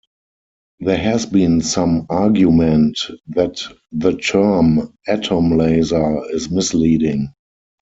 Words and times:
There 0.79 0.97
has 0.97 1.27
been 1.27 1.61
some 1.61 2.07
argument 2.09 2.97
that 3.27 3.61
the 3.91 4.13
term 4.17 4.97
"atom 5.07 5.55
laser" 5.55 6.23
is 6.33 6.49
misleading. 6.49 7.31